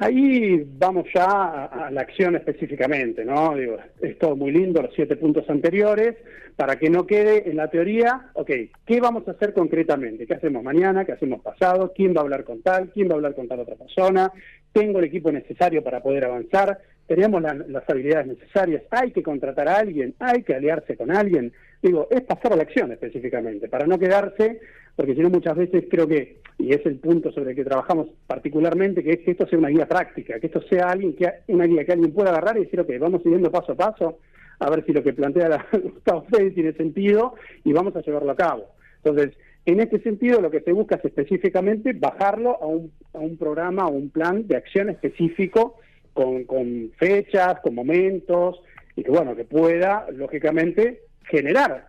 Ahí 0.00 0.64
vamos 0.78 1.06
ya 1.12 1.64
a, 1.64 1.90
la 1.90 2.02
acción 2.02 2.36
específicamente, 2.36 3.24
¿no? 3.24 3.56
Digo, 3.56 3.78
es 4.00 4.16
todo 4.18 4.36
muy 4.36 4.52
lindo, 4.52 4.80
los 4.80 4.94
siete 4.94 5.16
puntos 5.16 5.50
anteriores, 5.50 6.14
para 6.54 6.76
que 6.76 6.88
no 6.88 7.04
quede 7.04 7.50
en 7.50 7.56
la 7.56 7.68
teoría, 7.68 8.30
ok, 8.34 8.50
¿qué 8.86 9.00
vamos 9.00 9.26
a 9.26 9.32
hacer 9.32 9.52
concretamente? 9.52 10.24
¿Qué 10.24 10.34
hacemos 10.34 10.62
mañana? 10.62 11.04
¿Qué 11.04 11.12
hacemos 11.12 11.40
pasado? 11.42 11.92
¿Quién 11.96 12.14
va 12.14 12.20
a 12.20 12.22
hablar 12.22 12.44
con 12.44 12.62
tal? 12.62 12.90
¿Quién 12.90 13.08
va 13.08 13.12
a 13.12 13.16
hablar 13.16 13.34
con 13.34 13.48
tal 13.48 13.58
otra 13.58 13.74
persona? 13.74 14.32
¿Tengo 14.72 15.00
el 15.00 15.06
equipo 15.06 15.32
necesario 15.32 15.82
para 15.82 16.00
poder 16.00 16.26
avanzar? 16.26 16.78
¿Tenemos 17.08 17.42
las 17.42 17.90
habilidades 17.90 18.28
necesarias? 18.28 18.82
¿Hay 18.90 19.10
que 19.10 19.22
contratar 19.24 19.68
a 19.68 19.78
alguien? 19.78 20.14
¿Hay 20.20 20.44
que 20.44 20.54
aliarse 20.54 20.96
con 20.96 21.10
alguien? 21.10 21.52
Digo, 21.82 22.06
es 22.10 22.20
pasar 22.20 22.52
a 22.52 22.56
la 22.56 22.62
acción 22.62 22.92
específicamente, 22.92 23.68
para 23.68 23.86
no 23.86 23.98
quedarse 23.98 24.60
porque 24.98 25.14
si 25.14 25.20
no 25.20 25.30
muchas 25.30 25.56
veces 25.56 25.84
creo 25.88 26.08
que, 26.08 26.38
y 26.58 26.72
es 26.72 26.84
el 26.84 26.96
punto 26.96 27.30
sobre 27.30 27.50
el 27.50 27.56
que 27.56 27.64
trabajamos 27.64 28.08
particularmente, 28.26 29.02
que 29.02 29.12
es 29.12 29.20
que 29.20 29.30
esto 29.30 29.46
sea 29.46 29.58
una 29.58 29.68
guía 29.68 29.86
práctica, 29.86 30.40
que 30.40 30.48
esto 30.48 30.60
sea 30.62 30.90
alguien 30.90 31.14
que 31.14 31.30
una 31.46 31.64
guía 31.64 31.84
que 31.84 31.92
alguien 31.92 32.12
pueda 32.12 32.30
agarrar 32.30 32.56
y 32.56 32.64
decir, 32.64 32.80
ok, 32.80 32.90
vamos 32.98 33.22
siguiendo 33.22 33.50
paso 33.50 33.72
a 33.72 33.76
paso, 33.76 34.18
a 34.58 34.68
ver 34.68 34.84
si 34.84 34.92
lo 34.92 35.02
que 35.02 35.12
plantea 35.12 35.48
la, 35.48 35.66
Gustavo 35.82 36.26
Fede 36.30 36.50
tiene 36.50 36.72
sentido 36.72 37.34
y 37.64 37.72
vamos 37.72 37.94
a 37.94 38.02
llevarlo 38.02 38.32
a 38.32 38.36
cabo. 38.36 38.66
Entonces, 39.04 39.36
en 39.66 39.80
este 39.80 40.00
sentido, 40.00 40.40
lo 40.40 40.50
que 40.50 40.60
se 40.60 40.72
busca 40.72 40.96
es 40.96 41.04
específicamente 41.04 41.92
bajarlo 41.92 42.60
a 42.60 42.66
un, 42.66 42.90
a 43.12 43.18
un 43.18 43.36
programa 43.36 43.86
o 43.86 43.90
un 43.90 44.10
plan 44.10 44.46
de 44.48 44.56
acción 44.56 44.88
específico 44.88 45.76
con, 46.12 46.44
con 46.44 46.90
fechas, 46.96 47.60
con 47.60 47.74
momentos, 47.74 48.60
y 48.96 49.04
que 49.04 49.10
bueno, 49.10 49.36
que 49.36 49.44
pueda, 49.44 50.06
lógicamente, 50.10 51.02
generar 51.24 51.87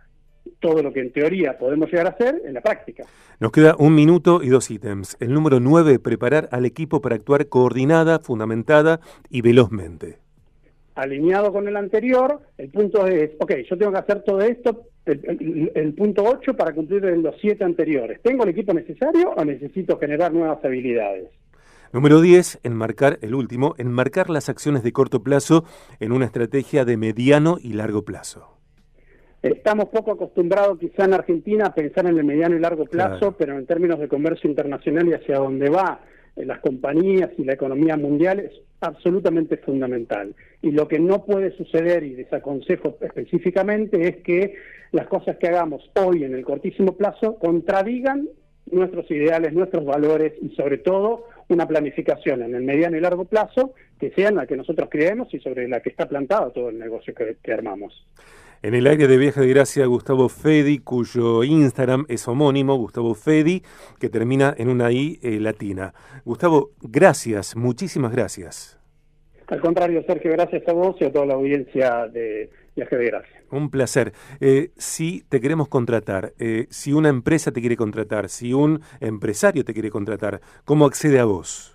todo 0.58 0.82
lo 0.82 0.92
que 0.92 1.00
en 1.00 1.12
teoría 1.12 1.58
podemos 1.58 1.90
llegar 1.90 2.06
a 2.06 2.10
hacer 2.10 2.42
en 2.44 2.54
la 2.54 2.60
práctica. 2.60 3.04
Nos 3.38 3.52
queda 3.52 3.74
un 3.78 3.94
minuto 3.94 4.42
y 4.42 4.48
dos 4.48 4.70
ítems. 4.70 5.16
El 5.20 5.32
número 5.32 5.60
nueve, 5.60 5.98
preparar 5.98 6.48
al 6.52 6.64
equipo 6.64 7.00
para 7.00 7.16
actuar 7.16 7.48
coordinada, 7.48 8.18
fundamentada 8.18 9.00
y 9.30 9.40
velozmente. 9.40 10.18
Alineado 10.94 11.52
con 11.52 11.66
el 11.66 11.76
anterior, 11.76 12.40
el 12.58 12.68
punto 12.70 13.06
es, 13.06 13.30
ok, 13.38 13.52
yo 13.68 13.78
tengo 13.78 13.92
que 13.92 13.98
hacer 13.98 14.22
todo 14.22 14.40
esto, 14.40 14.88
el, 15.06 15.94
punto 15.94 16.24
ocho 16.24 16.54
para 16.54 16.74
cumplir 16.74 17.02
los 17.02 17.34
siete 17.40 17.64
anteriores. 17.64 18.20
¿Tengo 18.22 18.44
el 18.44 18.50
equipo 18.50 18.74
necesario 18.74 19.30
o 19.30 19.44
necesito 19.44 19.98
generar 19.98 20.32
nuevas 20.32 20.62
habilidades? 20.64 21.30
Número 21.92 22.20
10, 22.20 22.60
enmarcar, 22.62 23.18
el 23.22 23.34
último, 23.34 23.74
enmarcar 23.78 24.30
las 24.30 24.48
acciones 24.48 24.82
de 24.82 24.92
corto 24.92 25.22
plazo 25.22 25.64
en 25.98 26.12
una 26.12 26.26
estrategia 26.26 26.84
de 26.84 26.96
mediano 26.96 27.56
y 27.60 27.72
largo 27.72 28.04
plazo. 28.04 28.59
Estamos 29.42 29.88
poco 29.88 30.12
acostumbrados 30.12 30.78
quizá 30.78 31.06
en 31.06 31.14
Argentina 31.14 31.66
a 31.66 31.74
pensar 31.74 32.06
en 32.06 32.18
el 32.18 32.24
mediano 32.24 32.56
y 32.56 32.60
largo 32.60 32.84
plazo, 32.84 33.32
pero 33.38 33.56
en 33.58 33.64
términos 33.64 33.98
de 33.98 34.06
comercio 34.06 34.50
internacional 34.50 35.08
y 35.08 35.14
hacia 35.14 35.38
dónde 35.38 35.70
va 35.70 36.00
eh, 36.36 36.44
las 36.44 36.60
compañías 36.60 37.30
y 37.38 37.44
la 37.44 37.54
economía 37.54 37.96
mundial 37.96 38.40
es 38.40 38.52
absolutamente 38.82 39.56
fundamental. 39.56 40.34
Y 40.60 40.72
lo 40.72 40.86
que 40.88 40.98
no 40.98 41.24
puede 41.24 41.56
suceder, 41.56 42.02
y 42.02 42.14
desaconsejo 42.14 42.98
específicamente, 43.00 44.08
es 44.08 44.16
que 44.18 44.56
las 44.92 45.06
cosas 45.06 45.38
que 45.38 45.48
hagamos 45.48 45.90
hoy 45.96 46.24
en 46.24 46.34
el 46.34 46.44
cortísimo 46.44 46.92
plazo 46.96 47.38
contradigan 47.38 48.28
nuestros 48.70 49.10
ideales, 49.10 49.54
nuestros 49.54 49.86
valores 49.86 50.34
y 50.42 50.50
sobre 50.50 50.76
todo 50.76 51.24
una 51.48 51.66
planificación 51.66 52.42
en 52.42 52.54
el 52.54 52.62
mediano 52.62 52.98
y 52.98 53.00
largo 53.00 53.24
plazo 53.24 53.72
que 53.98 54.10
sea 54.10 54.28
en 54.28 54.36
la 54.36 54.46
que 54.46 54.56
nosotros 54.56 54.88
creemos 54.90 55.32
y 55.32 55.40
sobre 55.40 55.66
la 55.66 55.80
que 55.80 55.88
está 55.88 56.06
plantado 56.06 56.50
todo 56.52 56.68
el 56.68 56.78
negocio 56.78 57.14
que 57.14 57.52
armamos. 57.52 58.06
En 58.62 58.74
el 58.74 58.86
aire 58.86 59.06
de 59.06 59.16
Viaje 59.16 59.40
de 59.40 59.48
Gracia, 59.48 59.86
Gustavo 59.86 60.28
Fedi, 60.28 60.80
cuyo 60.80 61.44
Instagram 61.44 62.04
es 62.08 62.28
homónimo, 62.28 62.76
Gustavo 62.76 63.14
Fedi, 63.14 63.62
que 63.98 64.10
termina 64.10 64.54
en 64.58 64.68
una 64.68 64.92
I 64.92 65.18
eh, 65.22 65.40
latina. 65.40 65.94
Gustavo, 66.26 66.72
gracias, 66.82 67.56
muchísimas 67.56 68.12
gracias. 68.12 68.78
Al 69.46 69.62
contrario, 69.62 70.04
Sergio, 70.06 70.32
gracias 70.32 70.68
a 70.68 70.74
vos 70.74 70.94
y 71.00 71.06
a 71.06 71.10
toda 71.10 71.24
la 71.24 71.34
audiencia 71.34 72.06
de 72.08 72.50
Viaje 72.76 72.96
de 72.96 73.06
Gracia. 73.06 73.42
Un 73.50 73.70
placer. 73.70 74.12
Eh, 74.40 74.72
si 74.76 75.24
te 75.30 75.40
queremos 75.40 75.68
contratar, 75.68 76.34
eh, 76.38 76.66
si 76.68 76.92
una 76.92 77.08
empresa 77.08 77.52
te 77.52 77.60
quiere 77.60 77.76
contratar, 77.76 78.28
si 78.28 78.52
un 78.52 78.82
empresario 79.00 79.64
te 79.64 79.72
quiere 79.72 79.88
contratar, 79.88 80.42
¿cómo 80.66 80.84
accede 80.84 81.18
a 81.18 81.24
vos? 81.24 81.72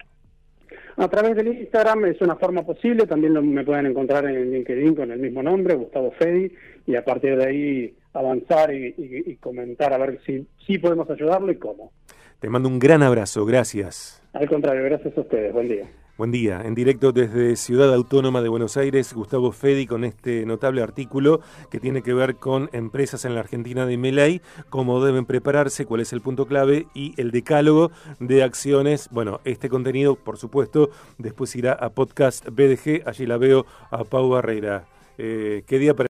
A 0.97 1.07
través 1.09 1.35
del 1.35 1.47
Instagram 1.47 2.05
es 2.05 2.21
una 2.21 2.37
forma 2.37 2.63
posible, 2.63 3.05
también 3.05 3.33
me 3.53 3.65
pueden 3.65 3.87
encontrar 3.87 4.25
en 4.25 4.51
LinkedIn 4.51 4.95
con 4.95 5.11
el 5.11 5.19
mismo 5.19 5.43
nombre, 5.43 5.75
Gustavo 5.75 6.11
Fedi, 6.11 6.53
y 6.87 6.95
a 6.95 7.03
partir 7.03 7.35
de 7.35 7.45
ahí 7.45 7.95
avanzar 8.13 8.73
y, 8.73 9.37
comentar 9.41 9.91
a 9.93 9.97
ver 9.97 10.19
si, 10.25 10.47
si 10.65 10.77
podemos 10.77 11.09
ayudarlo 11.09 11.51
y 11.51 11.57
cómo. 11.57 11.91
Te 12.39 12.49
mando 12.49 12.69
un 12.69 12.79
gran 12.79 13.03
abrazo, 13.03 13.45
gracias. 13.45 14.21
Al 14.31 14.47
contrario, 14.47 14.83
gracias 14.85 15.17
a 15.17 15.21
ustedes, 15.21 15.51
buen 15.51 15.67
día. 15.67 15.85
Buen 16.17 16.31
día. 16.31 16.61
En 16.63 16.75
directo 16.75 17.11
desde 17.11 17.57
Ciudad 17.57 17.93
Autónoma 17.93 18.41
de 18.41 18.47
Buenos 18.47 18.77
Aires, 18.77 19.13
Gustavo 19.13 19.51
Fedi 19.51 19.85
con 19.85 20.05
este 20.05 20.45
notable 20.45 20.81
artículo 20.81 21.41
que 21.69 21.81
tiene 21.81 22.03
que 22.03 22.13
ver 22.13 22.37
con 22.37 22.69
empresas 22.71 23.25
en 23.25 23.33
la 23.33 23.41
Argentina 23.41 23.85
de 23.85 23.97
Melay, 23.97 24.41
cómo 24.69 25.03
deben 25.03 25.25
prepararse, 25.25 25.85
cuál 25.85 25.99
es 25.99 26.13
el 26.13 26.21
punto 26.21 26.45
clave 26.45 26.87
y 26.93 27.13
el 27.17 27.31
decálogo 27.31 27.91
de 28.21 28.43
acciones. 28.43 29.09
Bueno, 29.11 29.41
este 29.43 29.67
contenido, 29.67 30.15
por 30.15 30.37
supuesto, 30.37 30.89
después 31.17 31.53
irá 31.57 31.73
a 31.73 31.89
podcast 31.89 32.47
BDG. 32.47 33.05
Allí 33.05 33.25
la 33.25 33.35
veo 33.35 33.65
a 33.91 34.05
Pau 34.05 34.29
Barrera. 34.29 34.85
Eh, 35.17 35.63
¿Qué 35.67 35.79
día 35.79 35.95
para 35.95 36.03